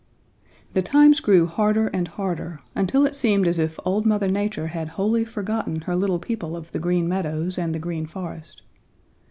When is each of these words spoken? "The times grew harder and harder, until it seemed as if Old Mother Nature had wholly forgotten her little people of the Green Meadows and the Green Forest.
"The 0.73 0.81
times 0.81 1.19
grew 1.19 1.45
harder 1.45 1.85
and 1.89 2.07
harder, 2.07 2.61
until 2.73 3.05
it 3.05 3.15
seemed 3.15 3.47
as 3.47 3.59
if 3.59 3.79
Old 3.85 4.03
Mother 4.03 4.29
Nature 4.29 4.69
had 4.69 4.87
wholly 4.97 5.23
forgotten 5.25 5.81
her 5.81 5.95
little 5.95 6.17
people 6.17 6.55
of 6.57 6.71
the 6.71 6.79
Green 6.79 7.07
Meadows 7.07 7.55
and 7.55 7.75
the 7.75 7.77
Green 7.77 8.07
Forest. 8.07 8.63